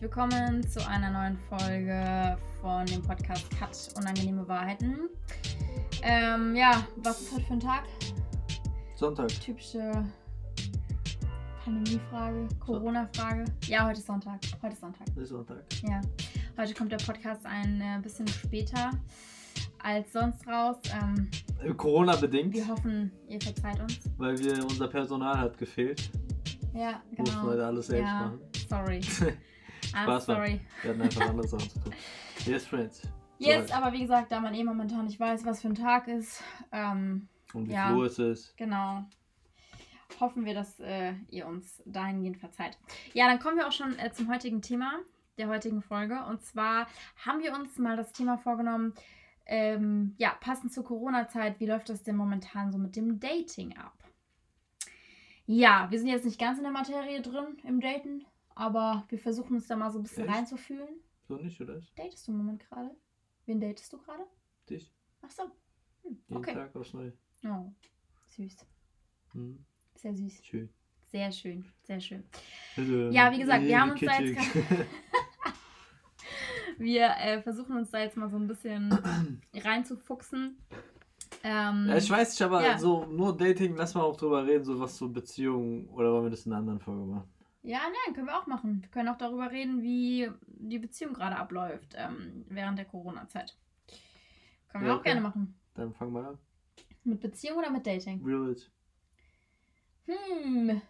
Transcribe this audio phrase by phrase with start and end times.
[0.00, 5.08] herzlich willkommen zu einer neuen Folge von dem Podcast Cut Unangenehme Wahrheiten.
[6.02, 7.82] Ähm, ja, was ist heute für ein Tag?
[8.94, 9.28] Sonntag.
[9.40, 9.90] Typische
[11.64, 13.44] Pandemiefrage, Corona-Frage.
[13.66, 14.38] Ja, heute ist Sonntag.
[14.62, 15.06] Heute ist Sonntag.
[15.16, 15.64] Ist Sonntag.
[15.82, 16.00] Ja.
[16.56, 18.90] Heute kommt der Podcast ein äh, bisschen später
[19.82, 20.76] als sonst raus.
[20.92, 21.28] Ähm,
[21.60, 23.98] Äh, Corona-bedingt, wir hoffen, ihr verzeiht uns.
[24.16, 26.08] weil wir, unser Personal hat gefehlt.
[26.72, 27.42] Ja, genau.
[27.42, 28.40] heute alles selbst Ja, machen.
[28.68, 29.00] sorry.
[29.88, 30.36] Spaß war.
[30.36, 30.60] sorry.
[30.82, 31.94] Wir hatten einfach andere Sachen zu tun.
[32.46, 33.02] Yes, Friends.
[33.38, 33.82] Jetzt, halt.
[33.82, 36.42] aber wie gesagt, da man eh momentan nicht weiß, was für ein Tag ist,
[36.72, 37.94] ähm, Und wie ja.
[37.94, 38.54] Uhr ist es?
[38.56, 39.04] genau,
[40.20, 42.78] hoffen wir, dass äh, ihr uns dahingehend verzeiht.
[43.12, 45.00] Ja, dann kommen wir auch schon äh, zum heutigen Thema
[45.38, 46.24] der heutigen Folge.
[46.28, 46.86] Und zwar
[47.24, 48.94] haben wir uns mal das Thema vorgenommen,
[49.46, 53.94] ähm, ja, passend zur Corona-Zeit, wie läuft das denn momentan so mit dem Dating ab?
[55.46, 58.26] Ja, wir sind jetzt nicht ganz in der Materie drin im Daten,
[58.58, 60.34] aber wir versuchen uns da mal so ein bisschen Echt?
[60.36, 60.88] reinzufühlen.
[61.28, 61.80] So nicht, oder?
[61.96, 62.90] Datest du im Moment gerade?
[63.46, 64.24] Wen datest du gerade?
[64.68, 64.92] Dich?
[65.22, 65.44] Ach so.
[66.02, 66.54] Hm, Jeden okay.
[66.54, 67.12] Tag aufs Neue.
[67.46, 67.70] Oh,
[68.26, 68.56] süß.
[69.32, 69.64] Hm.
[69.94, 70.44] Sehr süß.
[70.44, 70.68] Schön.
[71.02, 71.64] Sehr schön.
[71.84, 72.24] Sehr schön.
[72.76, 74.40] Ähm, Ja, wie gesagt, wir haben uns da jetzt.
[76.78, 78.92] Wir äh, versuchen uns da jetzt mal so ein bisschen
[79.54, 80.58] reinzufuchsen.
[81.42, 82.78] Ähm, ja, ich weiß nicht, aber Ja.
[82.78, 86.30] so nur Dating, lass mal auch drüber reden, so was so Beziehungen, oder wollen wir
[86.30, 87.28] das in einer anderen Folge machen?
[87.68, 88.80] Ja, nein, können wir auch machen.
[88.80, 93.58] Wir können auch darüber reden, wie die Beziehung gerade abläuft ähm, während der Corona-Zeit.
[94.68, 95.10] Können wir Ja, auch okay.
[95.10, 95.54] gerne machen.
[95.74, 96.38] Dann fangen wir an.
[97.04, 98.24] Mit Beziehung oder mit Dating?
[98.24, 98.70] Real it.
[100.06, 100.80] Hm.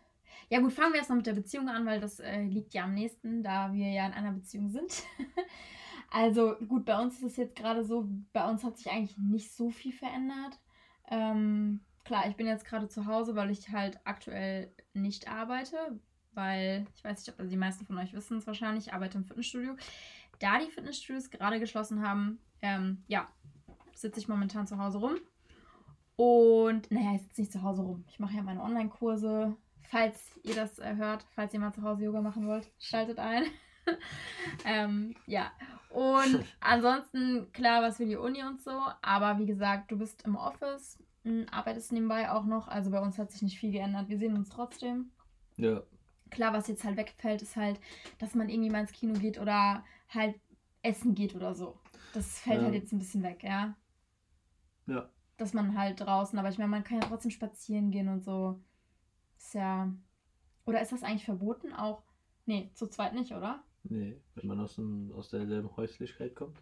[0.51, 2.95] Ja gut, fangen wir erstmal mit der Beziehung an, weil das äh, liegt ja am
[2.95, 5.03] nächsten, da wir ja in einer Beziehung sind.
[6.13, 9.53] also gut, bei uns ist es jetzt gerade so, bei uns hat sich eigentlich nicht
[9.53, 10.61] so viel verändert.
[11.11, 15.99] Ähm, klar, ich bin jetzt gerade zu Hause, weil ich halt aktuell nicht arbeite,
[16.39, 19.19] weil ich weiß nicht, ob also die meisten von euch wissen es wahrscheinlich, ich arbeite
[19.19, 19.75] im Fitnessstudio.
[20.39, 23.27] Da die Fitnessstudios gerade geschlossen haben, ähm, ja,
[23.93, 25.17] sitze ich momentan zu Hause rum.
[26.15, 28.05] Und naja, ich sitze nicht zu Hause rum.
[28.09, 29.57] Ich mache ja meine Online-Kurse.
[29.91, 33.45] Falls ihr das äh, hört, falls ihr mal zu Hause Yoga machen wollt, schaltet ein.
[34.65, 35.51] ähm, ja.
[35.91, 38.81] Und ansonsten, klar, was für die Uni und so.
[39.03, 42.69] Aber wie gesagt, du bist im Office, m, arbeitest nebenbei auch noch.
[42.69, 44.09] Also bei uns hat sich nicht viel geändert.
[44.09, 45.11] Wir sehen uns trotzdem.
[45.57, 45.83] Ja.
[46.31, 47.81] Klar, was jetzt halt wegfällt, ist halt,
[48.19, 50.39] dass man irgendwie mal ins Kino geht oder halt
[50.83, 51.79] essen geht oder so.
[52.15, 52.65] Das fällt Ja.
[52.65, 53.75] halt jetzt ein bisschen weg, ja
[54.87, 55.09] Ja.
[55.37, 58.61] dass man halt draußen, aber ich meine, man kann ja trotzdem spazieren gehen und so.
[59.37, 59.93] Ist ja.
[60.65, 62.03] Oder ist das eigentlich verboten auch?
[62.47, 63.63] Nee, zu zweit nicht, oder?
[63.85, 66.59] Nee, wenn man aus, dem, aus derselben Häuslichkeit kommt.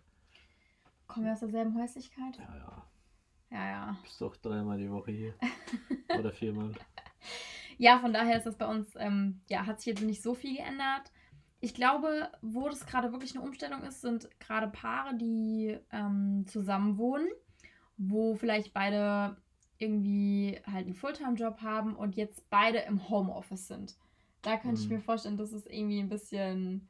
[1.07, 2.37] Kommen wir aus derselben Häuslichkeit?
[2.39, 2.87] Ja, ja.
[3.51, 3.99] Ja, ja.
[4.03, 5.35] Bist doch dreimal die Woche hier.
[6.19, 6.73] Oder viermal.
[7.79, 10.57] Ja, von daher ist das bei uns, ähm, ja, hat sich jetzt nicht so viel
[10.57, 11.13] geändert.
[11.61, 16.99] Ich glaube, wo das gerade wirklich eine Umstellung ist, sind gerade Paare, die ähm, zusammen
[16.99, 17.29] wohnen,
[17.97, 19.37] wo vielleicht beide
[19.79, 23.97] irgendwie halt einen Fulltime-Job haben und jetzt beide im Homeoffice sind.
[24.43, 24.91] Da könnte ich Mhm.
[24.91, 26.89] mir vorstellen, dass es irgendwie ein bisschen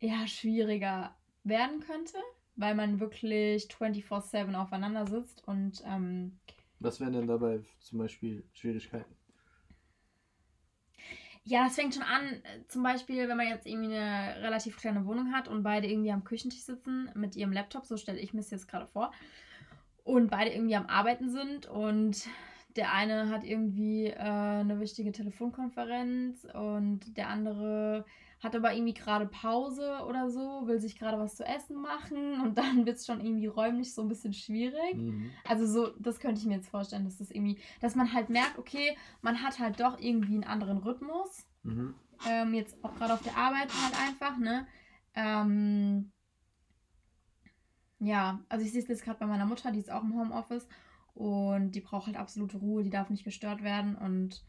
[0.00, 1.14] ja, schwieriger
[1.44, 2.18] werden könnte,
[2.56, 6.38] weil man wirklich 24-7 aufeinander sitzt und ähm,
[6.80, 9.14] Was wären denn dabei zum Beispiel Schwierigkeiten?
[11.48, 15.06] Ja, das fängt schon an, äh, zum Beispiel, wenn man jetzt irgendwie eine relativ kleine
[15.06, 18.40] Wohnung hat und beide irgendwie am Küchentisch sitzen mit ihrem Laptop, so stelle ich mir
[18.40, 19.12] das jetzt gerade vor,
[20.02, 22.26] und beide irgendwie am Arbeiten sind und
[22.74, 28.04] der eine hat irgendwie äh, eine wichtige Telefonkonferenz und der andere
[28.40, 32.58] hat aber irgendwie gerade Pause oder so, will sich gerade was zu essen machen und
[32.58, 34.94] dann wird es schon irgendwie räumlich so ein bisschen schwierig.
[34.94, 35.30] Mhm.
[35.48, 38.58] Also so, das könnte ich mir jetzt vorstellen, dass das irgendwie, dass man halt merkt,
[38.58, 41.46] okay, man hat halt doch irgendwie einen anderen Rhythmus.
[41.62, 41.94] Mhm.
[42.28, 44.66] Ähm, jetzt auch gerade auf der Arbeit halt einfach, ne?
[45.14, 46.12] Ähm,
[47.98, 50.68] ja, also ich sehe es jetzt gerade bei meiner Mutter, die ist auch im Homeoffice
[51.14, 54.44] und die braucht halt absolute Ruhe, die darf nicht gestört werden und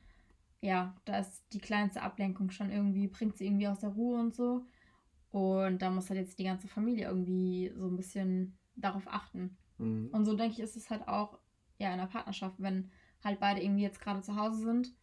[0.62, 4.36] ja, da ist die kleinste Ablenkung schon irgendwie, bringt sie irgendwie aus der Ruhe und
[4.36, 4.66] so.
[5.32, 9.58] Und da muss halt jetzt die ganze Familie irgendwie so ein bisschen darauf achten.
[9.78, 10.10] Mhm.
[10.12, 11.38] Und so denke ich, ist es halt auch
[11.78, 12.90] ja in der Partnerschaft, wenn
[13.24, 14.94] halt beide irgendwie jetzt gerade zu Hause sind.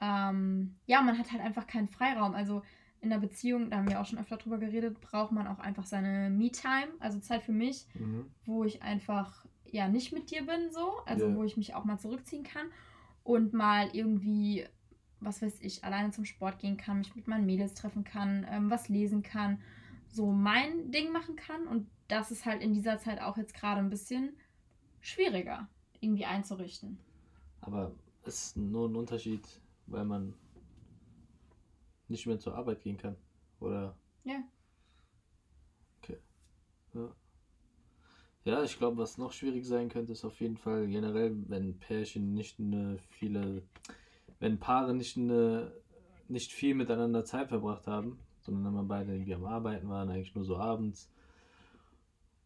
[0.00, 2.34] Ähm, ja, man hat halt einfach keinen Freiraum.
[2.34, 2.62] Also
[3.00, 5.86] in der Beziehung, da haben wir auch schon öfter drüber geredet, braucht man auch einfach
[5.86, 8.26] seine Me-Time, also Zeit für mich, Mhm.
[8.44, 11.34] wo ich einfach ja nicht mit dir bin, so, also Ja.
[11.34, 12.66] wo ich mich auch mal zurückziehen kann
[13.24, 14.66] und mal irgendwie,
[15.24, 18.70] was weiß ich, alleine zum Sport gehen kann, mich mit meinen Mädels treffen kann, ähm,
[18.70, 19.60] was lesen kann,
[20.08, 23.80] so mein Ding machen kann und das ist halt in dieser Zeit auch jetzt gerade
[23.80, 24.36] ein bisschen
[25.00, 25.68] schwieriger
[26.00, 26.98] irgendwie einzurichten.
[27.60, 29.46] Aber es ist nur ein Unterschied,
[29.86, 30.34] weil man
[32.08, 33.16] nicht mehr zur Arbeit gehen kann.
[33.60, 33.96] Oder?
[34.24, 34.42] Ja.
[36.02, 36.18] Okay.
[36.94, 37.14] Ja.
[38.44, 42.34] Ja, ich glaube, was noch schwierig sein könnte, ist auf jeden Fall generell, wenn Pärchen
[42.34, 43.62] nicht eine viele,
[44.42, 45.72] wenn Paare nicht eine,
[46.26, 50.44] nicht viel miteinander Zeit verbracht haben, sondern immer beide irgendwie am Arbeiten waren, eigentlich nur
[50.44, 51.08] so abends.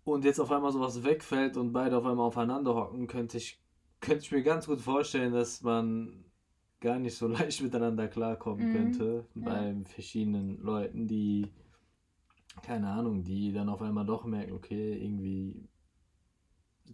[0.04, 3.58] Und jetzt auf einmal sowas wegfällt und beide auf einmal aufeinander hocken, könnte ich,
[4.00, 6.22] könnte ich mir ganz gut vorstellen, dass man
[6.80, 8.72] gar nicht so leicht miteinander klarkommen Mhm.
[8.72, 9.42] könnte Ja.
[9.42, 11.50] bei verschiedenen Leuten, die,
[12.62, 15.66] keine Ahnung, die dann auf einmal doch merken, okay, irgendwie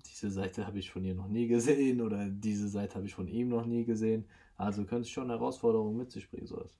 [0.06, 3.26] diese Seite habe ich von ihr noch nie gesehen oder diese Seite habe ich von
[3.26, 4.26] ihm noch nie gesehen.
[4.56, 6.78] Also könnte es schon Herausforderungen mit sich bringen, sowas.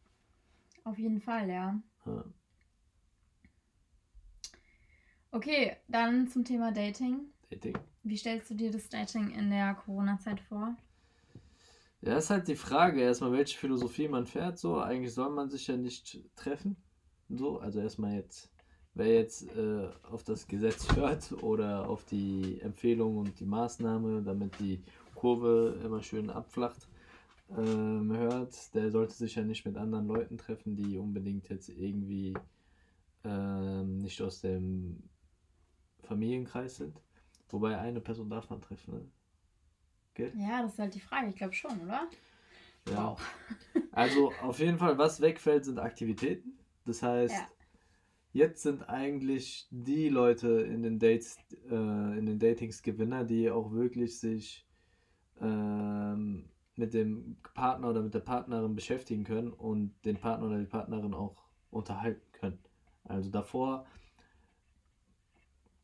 [0.84, 1.80] Auf jeden Fall, ja.
[2.06, 2.24] Ja.
[5.30, 7.32] Okay, dann zum Thema Dating.
[7.50, 7.78] Dating.
[8.02, 10.76] Wie stellst du dir das Dating in der Corona-Zeit vor?
[12.02, 14.58] Ja, ist halt die Frage, erstmal, welche Philosophie man fährt.
[14.58, 16.76] So, eigentlich soll man sich ja nicht treffen.
[17.28, 18.52] So, also erstmal jetzt,
[18.94, 24.58] wer jetzt äh, auf das Gesetz hört oder auf die Empfehlung und die Maßnahme, damit
[24.58, 24.82] die
[25.14, 26.88] Kurve immer schön abflacht,
[27.56, 32.34] ähm, hört, der sollte sich ja nicht mit anderen Leuten treffen, die unbedingt jetzt irgendwie
[33.24, 35.02] ähm, nicht aus dem
[36.02, 37.00] Familienkreis sind.
[37.48, 39.06] Wobei eine Person darf man treffen, ne?
[40.14, 40.32] Gell?
[40.36, 41.28] Ja, das ist halt die Frage.
[41.28, 42.08] Ich glaube schon, oder?
[42.88, 43.10] Ja.
[43.10, 43.20] Wow.
[43.94, 46.58] Also auf jeden Fall, was wegfällt, sind Aktivitäten.
[46.86, 47.46] Das heißt, Ja.
[48.32, 51.36] jetzt sind eigentlich die Leute in den Dates,
[51.70, 54.66] äh, in den Datings Gewinner, die auch wirklich sich
[56.82, 61.14] mit dem Partner oder mit der Partnerin beschäftigen können und den Partner oder die Partnerin
[61.14, 61.36] auch
[61.70, 62.58] unterhalten können.
[63.04, 63.86] Also davor,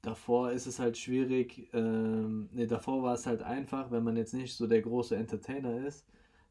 [0.03, 4.35] davor ist es halt schwierig, ähm, nee, davor war es halt einfach, wenn man jetzt
[4.35, 6.05] nicht so der große Entertainer ist,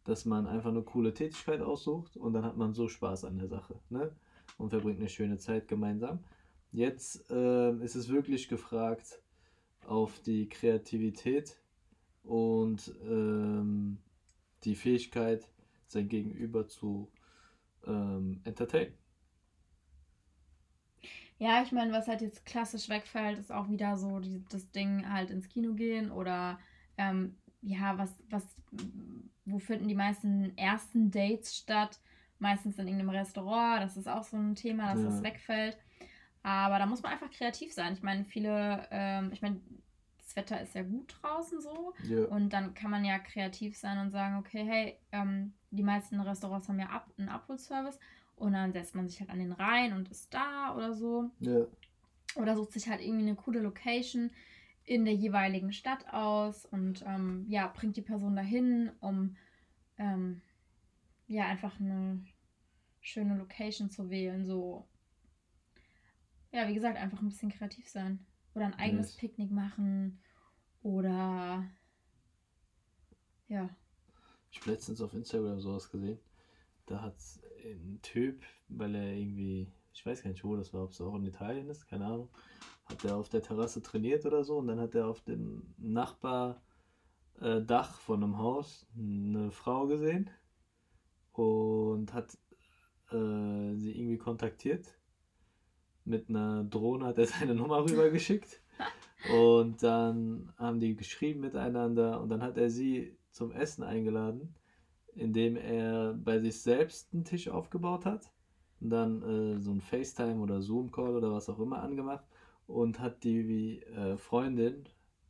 [0.05, 3.49] dass man einfach eine coole Tätigkeit aussucht und dann hat man so Spaß an der
[3.49, 4.15] Sache, ne?
[4.57, 6.23] Und verbringt eine schöne Zeit gemeinsam.
[6.71, 9.19] Jetzt ähm, ist es wirklich gefragt
[9.85, 11.57] auf die Kreativität
[12.23, 13.97] und ähm,
[14.63, 15.47] die Fähigkeit,
[15.87, 17.09] sein Gegenüber zu
[17.87, 18.93] ähm, entertainen.
[21.39, 25.07] Ja, ich meine, was halt jetzt klassisch wegfällt, ist auch wieder so die, das Ding
[25.11, 26.59] halt ins Kino gehen oder
[26.97, 28.43] ähm, ja, was, was,
[29.45, 31.99] wo finden die meisten ersten Dates statt?
[32.39, 35.03] Meistens in irgendeinem Restaurant, das ist auch so ein Thema, dass Ja.
[35.03, 35.77] das wegfällt.
[36.43, 37.93] Aber da muss man einfach kreativ sein.
[37.93, 39.61] Ich meine, viele, ähm, ich meine,
[40.37, 41.93] Wetter ist ja gut draußen so.
[42.07, 42.25] Ja.
[42.25, 46.69] Und dann kann man ja kreativ sein und sagen, okay, hey, ähm, die meisten Restaurants
[46.69, 47.99] haben ja ab, einen Abholservice
[48.37, 51.31] und dann setzt man sich halt an den Rhein und ist da oder so.
[51.39, 51.65] Ja.
[52.35, 54.31] Oder sucht sich halt irgendwie eine coole Location
[54.85, 59.35] in der jeweiligen Stadt aus und ähm, ja, bringt die Person dahin, um
[59.97, 60.41] ähm,
[61.27, 62.23] ja einfach eine
[63.01, 64.45] schöne Location zu wählen.
[64.45, 64.87] So,
[66.51, 68.25] ja, wie gesagt, einfach ein bisschen kreativ sein.
[68.53, 69.17] Oder ein eigenes Yes.
[69.17, 70.19] Picknick machen.
[70.87, 71.65] Oder
[73.49, 73.69] ja.
[74.49, 76.17] Ich habe letztens auf Instagram sowas gesehen.
[76.85, 77.15] Da hat
[77.65, 81.15] ein Typ, weil er irgendwie, ich weiß gar nicht wo das war, ob es auch
[81.15, 82.29] in Italien ist, keine Ahnung,
[82.85, 86.61] hat er auf der Terrasse trainiert oder so und dann hat er auf dem Nachbardach
[87.41, 90.29] äh, von einem Haus eine Frau gesehen
[91.33, 92.37] und hat
[93.11, 94.97] äh, sie irgendwie kontaktiert.
[96.05, 98.61] Mit einer Drohne hat er seine Nummer rübergeschickt.
[99.25, 104.55] Und dann haben die geschrieben miteinander und dann hat er sie zum Essen eingeladen,
[105.15, 108.31] indem er bei sich selbst einen Tisch aufgebaut hat
[108.79, 112.25] und dann äh, so ein FaceTime oder Zoom-Call oder was auch immer angemacht
[112.67, 114.87] und hat die äh, Freundin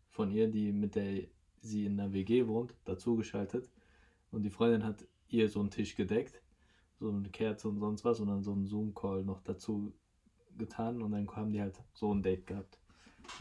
[0.10, 1.24] von ihr, die mit der
[1.62, 3.70] sie in der WG wohnt, dazugeschaltet
[4.32, 6.42] und die Freundin hat ihr so einen Tisch gedeckt,
[7.00, 9.94] so eine Kerze und sonst was und dann so einen Zoom-Call noch dazu
[10.58, 12.80] getan und dann haben die halt so ein Date gehabt.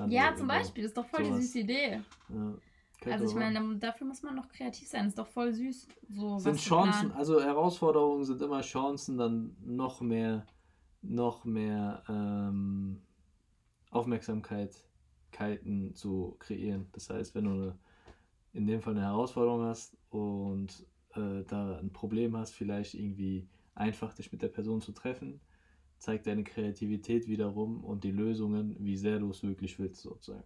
[0.09, 1.39] Ja, zum Beispiel, ist doch voll sowas.
[1.39, 2.01] die süße Idee.
[2.29, 5.07] Ja, Also ich meine, dafür muss man noch kreativ sein.
[5.07, 5.89] Ist doch voll süß.
[6.11, 10.47] So sind Chancen, also Herausforderungen sind immer Chancen, dann noch mehr,
[11.03, 13.01] noch mehr ähm,
[13.91, 16.89] Aufmerksamkeiten zu kreieren.
[16.93, 17.79] Das heißt, wenn du eine,
[18.53, 24.15] in dem Fall eine Herausforderung hast und äh, da ein Problem hast, vielleicht irgendwie einfach
[24.15, 25.41] dich mit der Person zu treffen,
[25.99, 30.45] zeigt deine Kreativität wiederum und die Lösungen, wie sehr du es wirklich willst, sozusagen.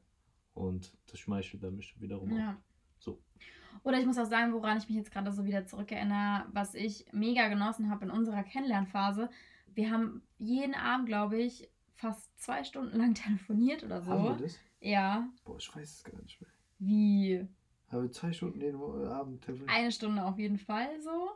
[0.54, 2.30] Und das schmeichelt dann bestimmt wiederum.
[2.36, 2.56] Ja.
[2.98, 3.20] So.
[3.82, 7.06] Oder ich muss auch sagen, woran ich mich jetzt gerade so wieder zurückerinnere, was ich
[7.12, 9.30] mega genossen habe in unserer Kennenlernphase.
[9.74, 14.10] Wir haben jeden Abend, glaube ich, fast zwei Stunden lang telefoniert oder so.
[14.10, 14.58] Haben wir das?
[14.80, 15.28] Ja.
[15.44, 16.50] Boah, ich weiß es gar nicht mehr.
[16.78, 17.46] Wie?
[17.88, 19.76] Haben wir zwei Stunden jeden Abend telefoniert?
[19.76, 21.30] Eine Stunde auf jeden Fall so.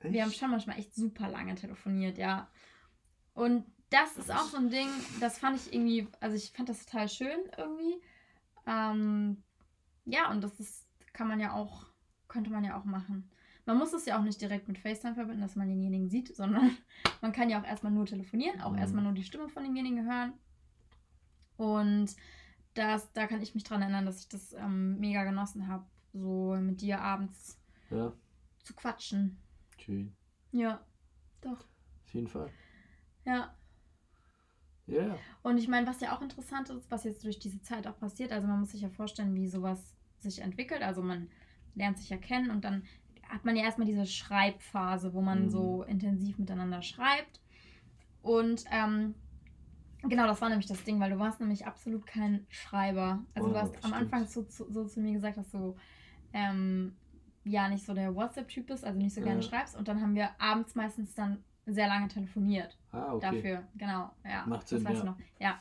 [0.00, 0.12] Echt?
[0.12, 2.48] Wir haben schon manchmal echt super lange telefoniert, ja.
[3.38, 4.88] Und das ist auch so ein Ding,
[5.20, 8.02] das fand ich irgendwie, also ich fand das total schön irgendwie.
[8.66, 9.42] Ähm,
[10.04, 11.86] ja, und das ist, kann man ja auch,
[12.26, 13.30] könnte man ja auch machen.
[13.64, 16.76] Man muss es ja auch nicht direkt mit FaceTime verbinden, dass man denjenigen sieht, sondern
[17.20, 18.78] man kann ja auch erstmal nur telefonieren, auch Mhm.
[18.78, 20.32] erstmal nur die Stimme von demjenigen hören.
[21.56, 22.14] Und
[22.74, 26.56] das, da kann ich mich dran erinnern, dass ich das ähm, mega genossen habe, so
[26.60, 27.56] mit dir abends
[27.90, 28.12] Ja,
[28.64, 29.36] zu quatschen.
[29.78, 30.12] schön.
[30.52, 30.80] Ja,
[31.40, 31.64] doch.
[32.06, 32.50] Auf jeden Fall.
[33.28, 33.54] Ja.
[34.86, 35.18] Ja, ja.
[35.42, 38.32] Und ich meine, was ja auch interessant ist, was jetzt durch diese Zeit auch passiert,
[38.32, 40.82] also man muss sich ja vorstellen, wie sowas sich entwickelt.
[40.82, 41.28] Also man
[41.74, 42.84] lernt sich ja kennen und dann
[43.28, 45.50] hat man ja erstmal diese Schreibphase, wo man Mhm.
[45.50, 47.40] so intensiv miteinander schreibt.
[48.22, 49.14] Und ähm,
[50.02, 53.26] genau, das war nämlich das Ding, weil du warst nämlich absolut kein Schreiber.
[53.34, 53.94] Also Oh, du hast am stimmt.
[53.94, 55.76] Anfang so, zu- so zu mir gesagt, dass du
[56.32, 56.96] ähm,
[57.44, 59.48] ja nicht so der WhatsApp-Typ bist, also nicht so gerne Ja.
[59.48, 59.76] schreibst.
[59.76, 63.26] Und dann haben wir abends meistens dann sehr lange telefoniert Ah, okay.
[63.26, 63.62] dafür.
[63.76, 64.46] Genau, ja.
[64.46, 65.16] Macht das Sinn, ja.
[65.38, 65.60] Ja.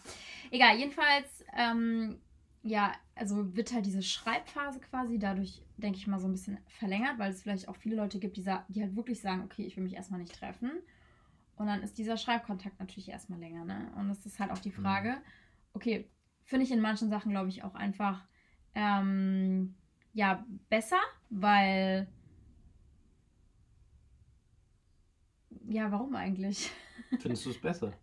[0.51, 2.17] Egal, jedenfalls, ähm,
[2.63, 7.17] ja, also wird halt diese Schreibphase quasi dadurch, denke ich mal, so ein bisschen verlängert,
[7.19, 9.83] weil es vielleicht auch viele Leute gibt, die, die halt wirklich sagen, okay, ich will
[9.83, 10.71] mich erstmal nicht treffen.
[11.55, 13.91] Und dann ist dieser Schreibkontakt natürlich erstmal länger, ne?
[13.97, 14.75] Und es ist halt auch die Mhm.
[14.75, 15.17] Frage,
[15.73, 16.07] okay,
[16.43, 18.25] finde ich in manchen Sachen, glaube ich, auch einfach,
[18.75, 19.75] ähm,
[20.13, 20.99] ja, besser,
[21.29, 22.07] weil,
[25.67, 26.69] ja, warum eigentlich?
[27.19, 27.93] Findest du es besser?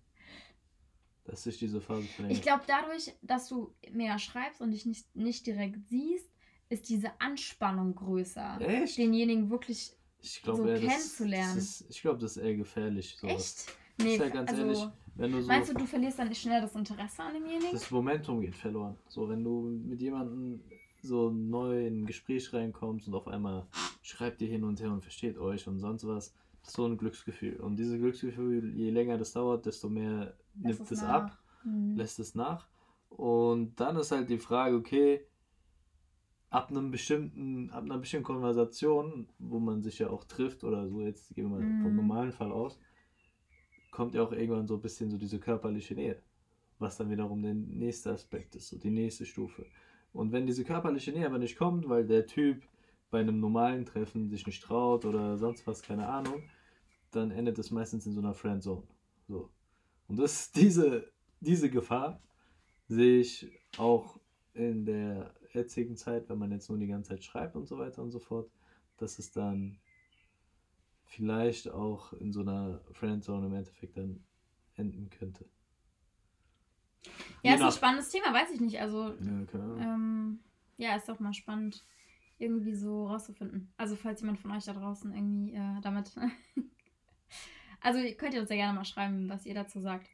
[1.25, 2.38] Dass sich diese Phase verlängert?
[2.38, 6.30] Ich glaube, dadurch, dass du mehr schreibst und dich nicht, nicht direkt siehst,
[6.68, 8.61] ist diese Anspannung größer.
[8.61, 8.99] Echt?
[8.99, 11.54] Denjenigen wirklich Ich glaube, so eher, das, kennenzulernen.
[11.56, 13.16] Das ist, ich glaube, das ist eher gefährlich.
[13.16, 13.66] Sowas.
[13.68, 13.78] echt.
[13.97, 15.47] Nee, ja ganz also, ehrlich, wenn du so.
[15.47, 17.73] meinst du, du verlierst dann schnell das Interesse an demjenigen?
[17.73, 18.99] das Momentum geht verloren.
[19.09, 20.61] So, wenn du mit jemandem
[21.00, 23.66] so neu in ein Gespräch reinkommst und auf einmal
[24.02, 26.35] schreibt ihr hin und her und versteht euch und sonst was, das
[26.71, 27.56] so ein Glücksgefühl.
[27.61, 31.09] Und dieses Glücksgefühl, je länger das dauert, desto mehr Lässt nimmt es nach.
[31.11, 31.97] ab, Mhm.
[31.97, 32.68] lässt es nach.
[33.11, 35.26] Und dann ist halt die Frage, okay,
[36.50, 41.00] ab einem bestimmten, ab einer bestimmten Konversation, wo man sich ja auch trifft oder so,
[41.00, 41.97] jetzt gehen wir mal vom Mhm.
[41.97, 42.78] normalen Fall aus,
[43.90, 46.21] kommt ja auch irgendwann so ein bisschen so diese körperliche Nähe,
[46.78, 49.66] was dann wiederum der nächste Aspekt ist, so die nächste Stufe.
[50.12, 52.62] Und wenn diese körperliche Nähe aber nicht kommt, weil der Typ
[53.11, 56.42] bei einem normalen Treffen sich nicht traut oder sonst was, keine Ahnung,
[57.16, 58.87] dann endet es meistens in so einer Friendzone.
[59.28, 59.50] So.
[60.09, 62.21] Und das, diese, diese Gefahr
[62.88, 64.18] sehe ich auch
[64.52, 68.02] in der jetzigen Zeit, wenn man jetzt nur die ganze Zeit schreibt und so weiter
[68.02, 68.50] und so fort,
[68.99, 69.78] dass es dann
[71.04, 74.25] vielleicht auch in so einer Friendzone im Endeffekt dann
[74.76, 75.44] enden könnte.
[77.42, 78.80] Ja, Je ist ein nach- spannendes Thema, weiß ich nicht.
[78.80, 79.47] Also, Ja,
[79.78, 80.40] ähm,
[80.78, 81.85] ja, ist doch mal spannend,
[82.38, 83.73] irgendwie so rauszufinden.
[83.76, 86.14] Also, falls jemand von euch da draußen irgendwie äh, damit.
[87.81, 90.09] Also, könnt ihr uns ja gerne mal schreiben, was ihr dazu sagt.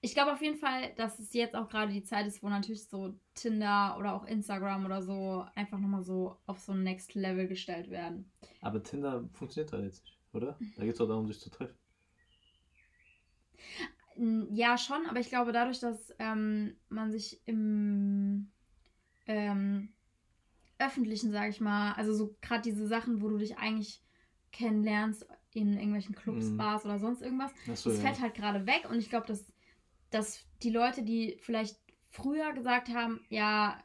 [0.00, 2.86] Ich glaube auf jeden Fall, dass es jetzt auch gerade die Zeit ist, wo natürlich
[2.86, 7.48] so Tinder oder auch Instagram oder so einfach nochmal so auf so ein Next Level
[7.48, 8.30] gestellt werden.
[8.60, 10.56] Aber Tinder funktioniert da jetzt nicht, oder?
[10.76, 11.76] Da geht es doch darum, sich zu treffen.
[14.50, 18.50] Ja, schon, aber ich glaube, dadurch, dass ähm, man sich im
[19.26, 19.92] ähm,
[20.78, 24.02] öffentlichen, sage ich mal, also so gerade diese Sachen, wo du dich eigentlich
[24.52, 26.56] kennenlernst in irgendwelchen Clubs, Mhm.
[26.56, 28.00] Bars oder sonst irgendwas, Achso, das ja.
[28.00, 29.44] fällt halt gerade weg und ich glaube, dass,
[30.10, 31.76] dass die Leute, die vielleicht
[32.10, 33.78] früher gesagt haben, ja,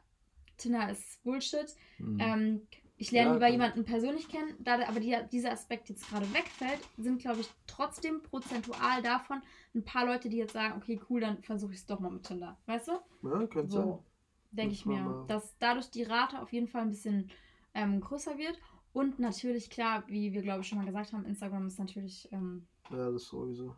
[0.56, 2.18] Tinder ist Bullshit, Mhm.
[2.18, 2.66] ähm,
[2.96, 6.80] ich lerne Ja, lieber jemanden persönlich kennen, da aber die, dieser Aspekt jetzt gerade wegfällt,
[6.96, 9.42] sind, glaube ich, trotzdem prozentual davon
[9.74, 12.24] ein paar Leute, die jetzt sagen, okay, cool, dann versuche ich es doch mal mit
[12.24, 12.56] Tinder.
[12.66, 12.92] Weißt du?
[13.22, 13.92] ja, könnte sein.
[13.92, 14.04] So,
[14.52, 15.16] denke Muss ich mir.
[15.26, 17.30] Dass dadurch die Rate auf jeden Fall ein bisschen
[17.74, 18.58] ähm, größer wird.
[18.94, 22.66] Und natürlich, klar, wie wir, glaube ich, schon mal gesagt haben, Instagram ist natürlich ähm,
[22.90, 23.74] Ja, das sowieso.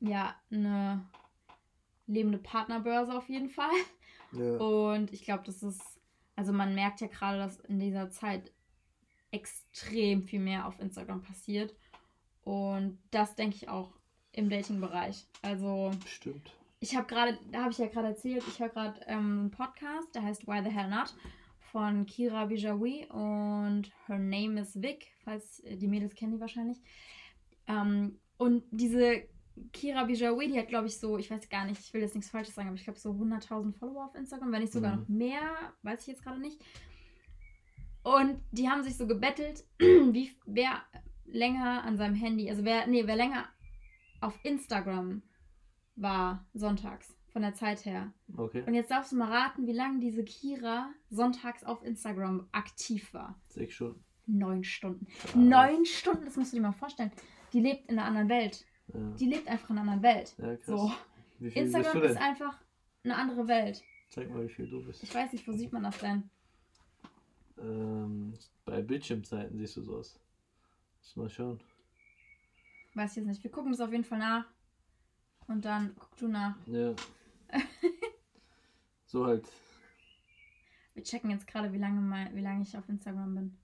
[0.00, 1.06] ja eine
[2.06, 3.70] lebende Partnerbörse auf jeden Fall.
[4.32, 4.56] Ja.
[4.56, 5.80] Und ich glaube, das ist,
[6.34, 8.52] also man merkt ja gerade, dass in dieser Zeit
[9.30, 11.74] extrem viel mehr auf Instagram passiert.
[12.42, 13.92] Und das denke ich auch
[14.32, 15.26] im Dating-Bereich.
[15.42, 16.52] Also Stimmt.
[16.80, 20.14] ich habe gerade, da habe ich ja gerade erzählt, ich höre gerade ähm, einen Podcast,
[20.14, 21.14] der heißt Why the Hell Not
[21.74, 26.80] von Kira Bijawi und Her Name is Vic, falls äh, die Mädels kennen die wahrscheinlich.
[27.66, 29.24] Ähm, und diese
[29.72, 32.30] Kira Bijawi, die hat, glaube ich, so, ich weiß gar nicht, ich will jetzt nichts
[32.30, 35.00] Falsches sagen, aber ich glaube so 100.000 Follower auf Instagram, wenn nicht sogar Mhm.
[35.00, 35.50] noch mehr,
[35.82, 36.64] weiß ich jetzt gerade nicht.
[38.04, 40.80] Und die haben sich so gebettelt, wie wer
[41.24, 43.48] länger an seinem Handy, also wer, nee, wer länger
[44.20, 45.22] auf Instagram
[45.96, 48.12] war sonntags von der Zeit her.
[48.36, 48.62] Okay.
[48.64, 53.34] Und jetzt darfst du mal raten, wie lange diese Kira sonntags auf Instagram aktiv war.
[53.48, 54.04] Sechs Stunden.
[54.26, 55.06] Neun Stunden.
[55.06, 55.34] Krass.
[55.34, 57.10] Neun Stunden, das musst du dir mal vorstellen.
[57.52, 58.64] Die lebt in einer anderen Welt.
[58.86, 59.00] Ja.
[59.18, 60.34] Die lebt einfach in einer anderen Welt.
[60.38, 60.56] ja.
[60.64, 60.92] So.
[61.40, 62.56] Instagram ist einfach
[63.02, 63.82] eine andere Welt.
[64.10, 65.02] Zeig mal, wie viel du bist.
[65.02, 66.30] Ich weiß nicht, wo sieht man das denn?
[67.58, 70.20] Ähm, bei Bildschirmzeiten siehst du sowas.
[71.00, 71.60] Muss mal schauen.
[72.94, 73.42] Weiß ich jetzt nicht.
[73.42, 74.46] Wir gucken das auf jeden Fall nach.
[75.48, 76.54] Und dann guck du nach.
[76.66, 76.94] Ja.
[79.06, 79.48] so halt.
[80.94, 83.58] Wir checken jetzt gerade, wie lange, mein, wie lange ich auf Instagram bin.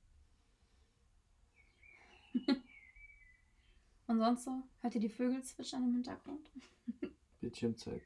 [4.06, 4.62] Und sonst so?
[4.80, 6.50] Hört ihr die Vögel zwitschern im Hintergrund?
[7.40, 8.02] Bildschirmzeit.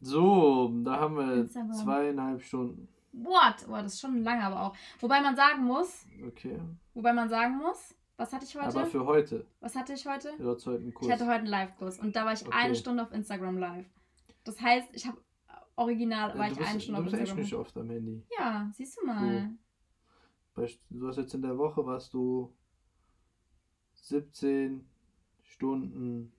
[0.00, 1.72] So, da haben wir Instagram.
[1.72, 2.88] zweieinhalb Stunden.
[3.12, 3.66] What?
[3.66, 4.76] Boah, das ist schon lange aber auch.
[5.00, 6.60] Wobei man sagen muss, Okay.
[6.94, 8.66] wobei man sagen muss, was hatte ich heute?
[8.66, 9.46] Aber für heute.
[9.60, 10.34] was hatte ich heute?
[10.38, 11.06] Du hast heute einen Kurs.
[11.06, 12.50] Ich hatte heute einen Live-Kurs und da war ich Okay.
[12.54, 13.86] eine Stunde auf Instagram live.
[14.44, 15.18] Das heißt, ich habe
[15.76, 17.42] original war du ich bist, eine Stunde du auf bist echt Instagram.
[17.44, 18.22] nicht oft am Handy.
[18.38, 19.50] Ja, siehst du mal.
[20.90, 22.52] Du hast jetzt in der Woche warst du
[23.94, 24.84] 17
[25.42, 26.32] Stunden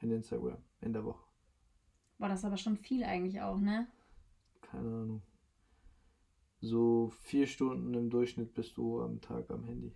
[0.00, 1.22] in Instagram in der Woche.
[2.18, 3.86] Boah, das aber schon viel eigentlich auch, ne?
[4.62, 5.22] Keine Ahnung.
[6.60, 9.92] So vier Stunden im Durchschnitt bist du am Tag am Handy.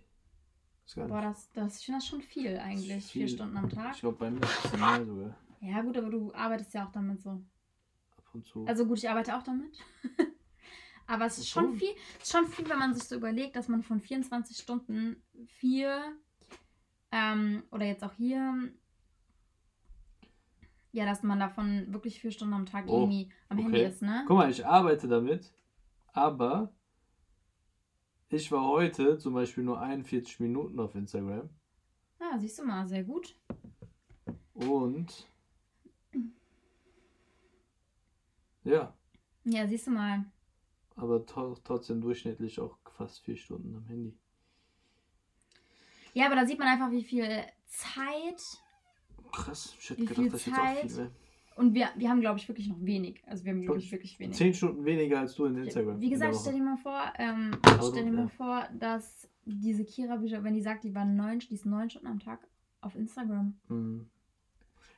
[0.95, 3.05] Boah, das, das, ich finde das schon viel eigentlich.
[3.05, 3.27] Viel.
[3.27, 3.95] Vier Stunden am Tag.
[3.95, 5.37] Ich glaube bei mir ist es mehr sogar.
[5.61, 7.29] Ja, gut, aber du arbeitest ja auch damit so.
[8.17, 8.65] Ab und zu.
[8.65, 9.77] Also gut, ich arbeite auch damit.
[11.07, 11.77] aber es ist schon Schon.
[11.77, 11.89] viel,
[12.21, 16.15] ist schon viel, wenn man sich so überlegt, dass man von 24 Stunden vier
[17.11, 18.71] ähm, oder jetzt auch hier,
[20.91, 23.87] ja, dass man davon wirklich vier Stunden am Tag Oh, irgendwie am Handy okay.
[23.87, 24.25] ist, ne?
[24.27, 25.51] Guck mal, ich arbeite damit,
[26.11, 26.71] aber
[28.33, 31.49] ich war heute zum Beispiel nur 41 Minuten auf Instagram
[32.19, 33.35] Ja, siehst du mal, sehr gut.
[34.53, 35.27] und
[38.63, 38.93] ja,
[39.43, 40.25] Ja, siehst du mal.
[40.95, 44.17] aber trotzdem durchschnittlich auch fast vier Stunden am Handy.
[46.13, 47.27] Ja, aber da sieht man einfach, wie viel
[47.65, 48.61] Zeit
[49.31, 51.11] Krass, ich hätte gedacht, dass ich jetzt auch viel mehr.
[51.55, 53.21] Und wir, wir haben, glaube ich, wirklich noch wenig.
[53.27, 54.35] Also wir haben Glaub wirklich, ich, wirklich wenig.
[54.35, 55.99] Zehn Stunden weniger als du in Instagram.
[55.99, 60.43] Wie gesagt, stell dir mal vor, ähm, Aber stell dir mal vor, dass diese Kira-Bücher,
[60.43, 62.47] wenn die sagt, die waren neun, die ist neun Stunden am Tag
[62.81, 63.55] auf Instagram.
[63.67, 64.07] Mhm.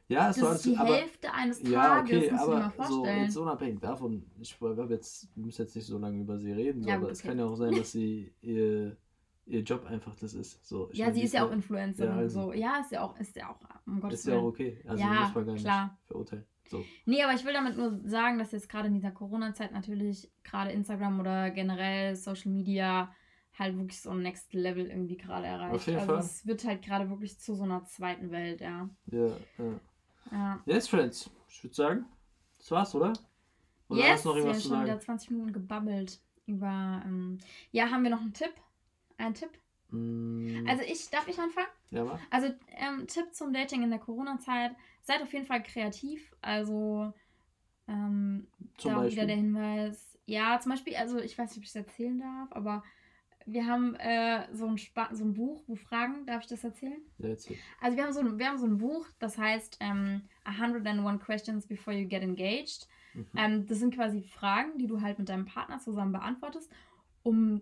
[0.07, 2.53] Ja, Das es war ist die aber, Hälfte eines Tages, Ja, okay, musst du dir
[2.53, 3.23] mal aber so vorstellen.
[3.23, 6.83] jetzt unabhängig davon, ich habe jetzt, wir müssen jetzt nicht so lange über sie reden,
[6.83, 7.29] so, Ja, aber gut, es okay.
[7.29, 8.95] kann ja auch sein, dass sie ihr,
[9.45, 10.65] ihr Job einfach das ist.
[10.65, 12.41] So, ja, sie ist ja auch ja- Influencerin ja, und also.
[12.41, 12.53] so.
[12.53, 14.81] Ja, ist ja auch, ist ja auch, um Gottes Ist ja auch okay.
[14.87, 15.83] Also Ja, muss man gar klar.
[15.85, 16.45] nicht verurteilen.
[16.67, 16.83] So.
[17.05, 20.71] Nee, aber ich will damit nur sagen, dass jetzt gerade in dieser Corona-Zeit natürlich gerade
[20.71, 23.13] Instagram oder generell Social Media
[23.57, 25.75] halt wirklich so ein Next Level irgendwie gerade erreicht.
[25.75, 26.21] Auf jeden also Fall.
[26.21, 28.89] es wird halt gerade wirklich zu so einer zweiten Welt, ja.
[29.05, 29.79] Ja, ja.
[30.31, 30.63] ja.
[30.65, 31.29] Yes, Friends.
[31.49, 32.05] Ich würde sagen,
[32.57, 33.13] das war's, oder?
[33.87, 35.01] Oder yes, hast du noch wir haben irgendwas zu schon wieder sagen?
[35.05, 37.01] 20 Minuten gebabbelt über.
[37.05, 37.37] Ähm,
[37.71, 38.53] ja, haben wir noch einen Tipp?
[39.17, 39.49] Einen Tipp?
[39.89, 41.67] Mm, Also ich, darf ich anfangen?
[41.91, 42.19] ja, mach.
[42.31, 44.71] Also ähm, Tipp zum Dating in der Corona-Zeit.
[45.03, 46.35] Seid auf jeden Fall kreativ.
[46.41, 47.13] Also
[47.87, 48.47] ähm,
[48.77, 50.17] Zum da auch wieder der Hinweis.
[50.25, 52.83] Ja, zum Beispiel, also ich weiß nicht, ob ich es erzählen darf, aber
[53.45, 56.99] wir haben äh, so, ein Spa so ein Buch, wo Fragen, darf ich das erzählen?
[57.19, 57.57] Ja, erzähl.
[57.79, 61.67] Also wir haben so ein, wir haben so ein Buch, das heißt ähm, 101 Questions
[61.67, 62.87] Before You Get Engaged.
[63.13, 63.27] Mhm.
[63.37, 66.71] Ähm, das sind quasi Fragen, die du halt mit deinem Partner zusammen beantwortest,
[67.21, 67.61] um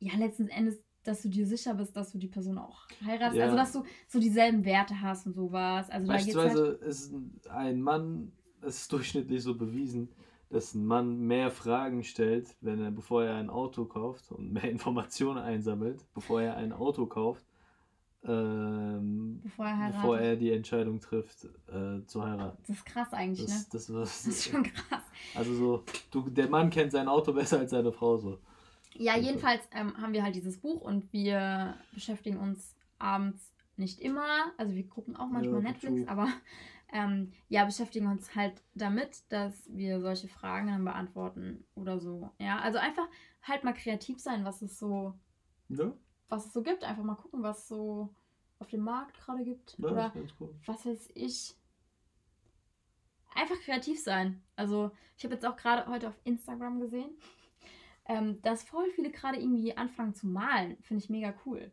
[0.00, 3.36] ja letzten Endes, dass du dir sicher bist, dass du die Person auch heiratest.
[3.36, 3.44] Ja.
[3.44, 5.88] Also dass du so dieselben Werte hast und sowas.
[5.90, 7.12] Also da geht's halt, Beispielsweise ist
[7.48, 8.32] ein Mann,
[8.62, 10.08] es ist durchschnittlich so bewiesen,
[10.50, 14.64] dass ein Mann mehr Fragen stellt, wenn er, bevor er ein Auto kauft und mehr
[14.70, 17.44] Informationen einsammelt, bevor er ein Auto kauft,
[18.24, 22.58] ähm, bevor er bevor er die Entscheidung trifft, äh, zu heiraten.
[22.66, 23.64] das ist krass eigentlich, ne?
[23.70, 25.02] Das, das, Das ist schon krass.
[25.34, 28.38] also so, du, der Mann kennt sein Auto besser als seine Frau so.
[28.94, 34.52] Ja, jedenfalls ähm, haben wir halt dieses Buch und wir beschäftigen uns abends nicht immer.
[34.56, 36.28] Also wir gucken auch manchmal Ja, Netflix, aber
[36.92, 42.30] ähm, ja, beschäftigen uns halt damit, dass wir solche Fragen dann beantworten oder so.
[42.38, 43.06] Ja, also einfach
[43.42, 45.14] halt mal kreativ sein, was es so,
[45.68, 45.92] Ja,
[46.28, 46.82] was es so gibt.
[46.84, 48.14] Einfach mal gucken, was es so
[48.58, 49.76] auf dem Markt gerade gibt.
[49.78, 50.54] ja oder cool.
[50.66, 51.54] was weiß ich.
[53.34, 54.42] Einfach kreativ sein.
[54.56, 57.10] Also, ich habe jetzt auch gerade heute auf Instagram gesehen,
[58.08, 60.76] ähm, dass voll viele gerade irgendwie anfangen zu malen.
[60.80, 61.70] Finde ich mega cool.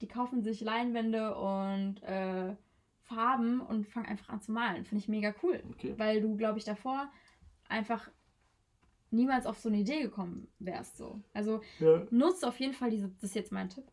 [0.00, 2.54] Die kaufen sich Leinwände und äh,
[3.02, 4.84] Farben und fangen einfach an zu malen.
[4.84, 5.62] Finde ich mega cool.
[5.70, 5.94] Okay.
[5.96, 7.10] Weil du, glaube ich, davor
[7.68, 8.10] einfach
[9.10, 10.96] niemals auf so eine Idee gekommen wärst.
[10.96, 11.20] So.
[11.34, 12.06] Also, Ja.
[12.10, 13.84] nutzt auf jeden Fall diese, das ist jetzt mein Tipp,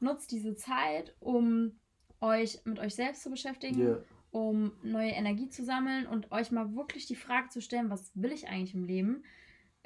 [0.00, 1.78] nutzt diese Zeit, um
[2.20, 3.98] euch mit euch selbst zu beschäftigen, Ja.
[4.30, 8.32] um neue Energie zu sammeln und euch mal wirklich die Frage zu stellen, was will
[8.32, 9.22] ich eigentlich im Leben?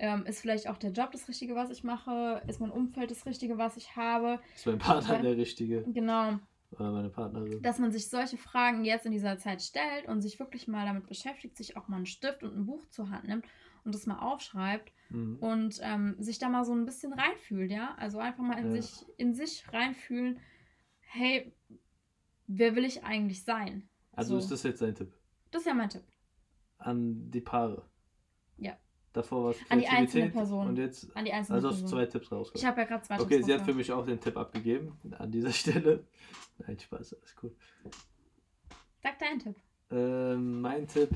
[0.02, 2.40] Ähm, ist vielleicht auch der Job das Richtige, was ich mache?
[2.46, 4.40] Ist mein Umfeld das Richtige, was ich habe?
[4.56, 5.22] Ist mein Partner Ja.
[5.22, 5.82] der Richtige?
[5.92, 6.38] Genau.
[6.70, 7.60] Oder meine Partnerin.
[7.62, 11.06] dass man sich solche Fragen jetzt in dieser Zeit stellt und sich wirklich mal damit
[11.08, 13.44] beschäftigt, sich auch mal einen Stift und ein Buch zur Hand nimmt
[13.84, 15.36] und das mal aufschreibt Mhm.
[15.40, 17.94] und ähm, sich da mal so ein bisschen reinfühlt, ja.
[17.98, 18.80] Also einfach mal in Ja.
[18.80, 20.38] sich, in sich reinfühlen,
[21.00, 21.52] hey,
[22.46, 23.88] wer will ich eigentlich sein?
[24.12, 24.38] Also so.
[24.44, 25.12] ist das jetzt dein Tipp?
[25.50, 26.04] Das ist ja mein Tipp.
[26.78, 27.89] An die Paare.
[29.12, 30.68] Davor war es An die einzelne Person.
[30.68, 31.14] Und jetzt.
[31.16, 32.66] An die einzelnen Also hast du zwei Tipps Ich rausgekommen.
[32.70, 34.98] habe ja gerade zwei Okay, Tipps sie hat für mich auch den Tipp abgegeben.
[35.18, 36.06] An dieser Stelle.
[36.58, 37.54] Nein, Spaß, alles cool.
[39.02, 39.56] Sag deinen Tipp.
[39.90, 41.10] Ähm, mein Tipp,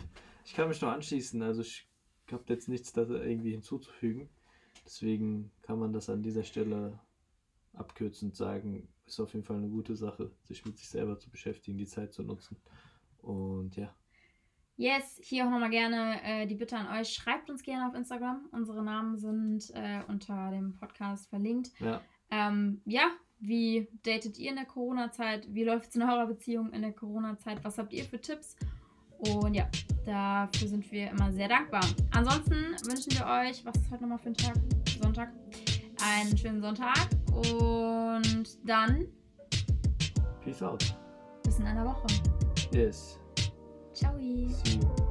[0.44, 1.40] ich kann mich noch anschließen.
[1.42, 1.86] Also ich
[2.32, 4.28] habe jetzt nichts da irgendwie hinzuzufügen.
[4.84, 6.98] Deswegen kann man das an dieser Stelle
[7.74, 11.78] abkürzend sagen, ist auf jeden Fall eine gute Sache, sich mit sich selber zu beschäftigen,
[11.78, 12.56] die Zeit zu nutzen.
[13.18, 13.94] Und ja,
[14.76, 17.10] Yes, hier auch nochmal gerne äh, die Bitte an euch.
[17.12, 18.48] Schreibt uns gerne auf Instagram.
[18.50, 21.70] Unsere Namen sind äh, unter dem Podcast verlinkt.
[21.78, 25.46] ja, Ähm, ja, wie datet ihr in der Corona-Zeit?
[25.54, 27.62] Wie läuft es in eurer Beziehung in der Corona-Zeit?
[27.64, 28.56] Was habt ihr für Tipps?
[29.18, 29.68] Und ja,
[30.04, 31.84] dafür sind wir immer sehr dankbar.
[32.12, 32.54] Ansonsten
[32.88, 34.54] wünschen wir euch, was ist heute nochmal für ein Tag?
[35.00, 35.32] Sonntag.
[36.02, 36.96] Einen schönen Sonntag
[37.32, 39.06] und dann
[40.42, 40.96] peace out.
[41.44, 42.06] bis in einer Woche.
[42.72, 43.18] Yes,
[43.94, 45.03] 交易。